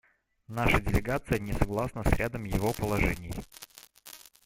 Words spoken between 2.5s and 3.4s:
положений.